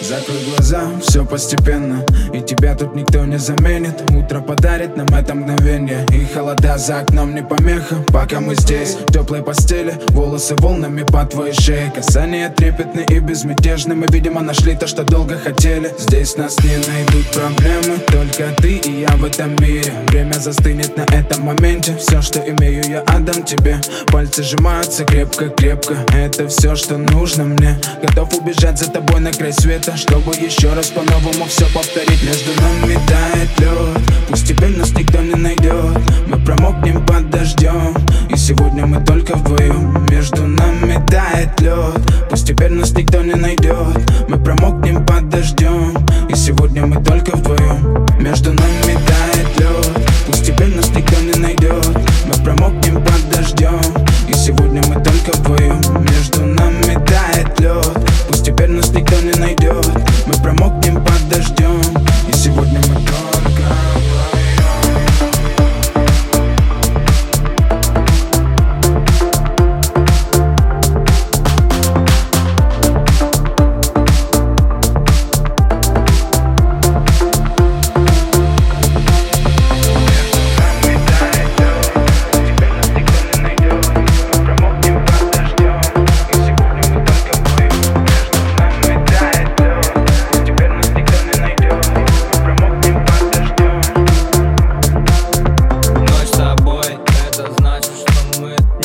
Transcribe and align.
Закрой 0.00 0.38
глаза, 0.44 0.88
все 1.02 1.24
постепенно 1.24 2.04
И 2.32 2.40
тебя 2.40 2.76
тут 2.76 2.94
никто 2.94 3.24
не 3.24 3.36
заменит. 3.36 4.08
Утро 4.12 4.40
подарит 4.40 4.96
нам 4.96 5.06
это 5.08 5.34
мгновение 5.34 6.06
И 6.12 6.24
холода 6.32 6.78
за 6.78 7.00
окном 7.00 7.34
не 7.34 7.42
помеха. 7.42 7.96
Пока 8.12 8.40
мы 8.40 8.54
здесь, 8.54 8.94
в 8.94 9.12
теплой 9.12 9.42
постели 9.42 9.94
Волосы 10.10 10.54
волнами 10.56 11.02
по 11.02 11.24
твоей 11.24 11.52
шее. 11.52 11.92
Касания 11.94 12.48
трепетны 12.48 13.04
и 13.08 13.18
безмятежны 13.18 13.96
Мы, 13.96 14.06
видимо, 14.10 14.40
нашли 14.40 14.76
то, 14.76 14.86
что 14.86 15.02
долго 15.02 15.36
хотели. 15.36 15.92
Здесь 15.98 16.36
нас 16.36 16.56
не 16.62 16.76
найдут 16.76 17.26
проблемы 17.32 17.98
Только 18.06 18.54
ты 18.62 18.76
и 18.76 19.00
я 19.00 19.16
в 19.16 19.24
этом 19.24 19.56
мире. 19.56 19.92
Время 20.08 20.34
застынет 20.34 20.96
на 20.96 21.02
этом 21.12 21.42
моменте 21.42 21.96
Все, 21.96 22.22
что 22.22 22.38
имею, 22.38 22.84
я 22.88 23.00
отдам 23.00 23.42
тебе. 23.42 23.80
Пальцы 24.12 24.44
сжимаются 24.44 25.04
крепко-крепко 25.04 25.96
Это 26.14 26.46
все, 26.46 26.76
что 26.76 26.98
нужно 26.98 27.44
мне. 27.44 27.76
Готов 28.00 28.32
убежать 28.34 28.78
за 28.78 28.90
тобой 28.90 29.20
на 29.20 29.32
край 29.32 29.52
света 29.52 29.87
чтобы 29.96 30.34
еще 30.36 30.72
раз 30.74 30.88
по-новому 30.88 31.46
все 31.46 31.66
повторить. 31.72 32.22
Между 32.22 32.50
нами 32.60 32.98
тает 33.06 33.60
лед 33.60 34.02
Пусть 34.28 34.46
теперь 34.46 34.76
нас 34.76 34.90
никто 34.92 35.20
не 35.20 35.34
найдет. 35.34 35.98
Мы 36.26 36.38
промокнем 36.44 37.04
под 37.06 37.30
дождем 37.30 37.94
И 38.28 38.36
сегодня 38.36 38.86
мы 38.86 39.04
только 39.04 39.36
вдвоем 39.36 40.06
Между 40.10 40.46
нами 40.46 41.02
тает 41.06 41.60
лед 41.60 42.28
Пусть 42.28 42.46
теперь 42.46 42.70
нас 42.72 42.92
никто 42.92 43.22
не 43.22 43.34
найдет. 43.34 43.76
Мы 44.28 44.38
промокнем 44.42 45.04
под 45.06 45.28
дождем 45.28 45.94
И 46.28 46.34
сегодня 46.34 46.84
мы 46.86 47.02
только 47.02 47.36
вдвоем 47.36 48.06
Между 48.20 48.52
нами 48.52 48.98
тает 49.06 49.60
лед 49.60 50.08
Пусть 50.26 50.46
теперь 50.46 50.74
нас 50.74 50.88
никто 50.90 51.20
не 51.20 51.38
найдет. 51.40 51.86
Мы 52.26 52.44
промокнем 52.44 53.02
под 53.02 53.30
дождем 53.30 53.80
И 54.28 54.34
сегодня 54.34 54.82
мы 54.86 54.94
только 55.02 55.36
вдвоем 55.38 55.80
Между 56.04 56.44
нами 56.44 56.94
тает 57.06 57.60
лед 57.60 57.86
Пусть 58.28 58.44
теперь 58.44 58.70
нас 58.70 58.90
никто 58.90 59.18
не 59.20 59.32
найдет 59.38 59.67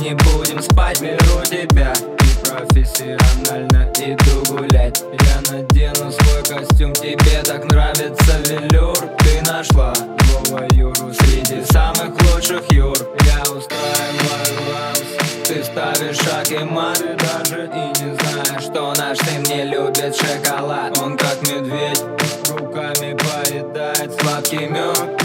не 0.00 0.14
будем 0.14 0.62
спать 0.62 1.00
Беру 1.00 1.42
тебя. 1.44 1.92
И 1.92 2.48
профессионально 2.48 3.92
иду 3.98 4.42
гулять. 4.48 5.02
Я 5.12 5.52
надену 5.52 6.10
свой 6.10 6.42
костюм, 6.42 6.92
тебе 6.94 7.42
так 7.44 7.64
нравится 7.70 8.38
велюр. 8.48 8.96
Ты 9.18 9.42
нашла 9.50 9.92
нового 9.94 10.66
Юру 10.72 11.12
среди 11.12 11.62
самых 11.70 12.14
лучших 12.32 12.62
Юр. 12.72 12.96
Я 13.24 13.42
устраиваю 13.52 14.70
ламс, 14.70 15.46
ты 15.46 15.62
ставишь 15.62 16.16
шаг 16.16 16.50
и 16.50 16.64
мат. 16.64 16.98
Ты 16.98 17.16
даже 17.16 17.66
и 17.66 18.02
не 18.02 18.16
знаешь, 18.16 18.62
что 18.62 18.94
наш 18.96 19.18
сын 19.18 19.42
не 19.44 19.64
любит 19.64 20.16
шоколад. 20.16 20.96
Он 20.98 21.16
как 21.16 21.42
медведь, 21.42 22.02
руками 22.48 23.16
поедает 23.16 24.18
сладкий 24.18 24.66
мед 24.66 25.19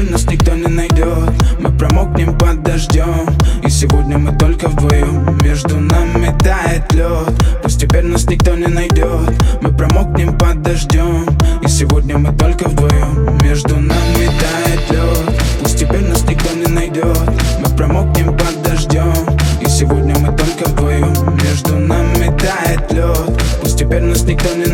теперь 0.00 0.12
нас 0.12 0.24
никто 0.26 0.54
не 0.54 0.66
найдет. 0.66 1.30
Мы 1.58 1.70
промокнем 1.70 2.36
под 2.38 2.62
дождем. 2.62 3.26
И 3.62 3.68
сегодня 3.68 4.18
мы 4.18 4.36
только 4.38 4.68
вдвоем. 4.68 5.38
Между 5.42 5.78
нами 5.78 6.34
тает 6.38 6.92
лед. 6.92 7.28
Пусть 7.62 7.80
теперь 7.80 8.04
нас 8.04 8.24
никто 8.24 8.54
не 8.54 8.66
найдет. 8.66 9.34
Мы 9.60 9.72
промокнем 9.72 10.38
под 10.38 10.62
дождем. 10.62 11.26
И 11.62 11.68
сегодня 11.68 12.16
мы 12.18 12.32
только 12.36 12.68
вдвоем. 12.68 13.38
Между 13.42 13.76
нами 13.76 14.30
тает 14.40 14.90
лед. 14.90 15.40
Пусть 15.60 15.78
теперь 15.78 16.08
нас 16.08 16.22
никто 16.22 16.54
не 16.54 16.72
найдет. 16.72 17.30
Мы 17.58 17.76
промокнем 17.76 18.36
под 18.36 18.62
дождем. 18.62 19.12
И 19.60 19.68
сегодня 19.68 20.16
мы 20.18 20.28
только 20.36 20.70
вдвоем. 20.70 21.12
Между 21.42 21.76
нами 21.76 22.34
тает 22.38 22.92
лед. 22.92 23.40
Пусть 23.60 23.78
теперь 23.78 24.02
нас 24.02 24.22
никто 24.22 24.48
не 24.54 24.70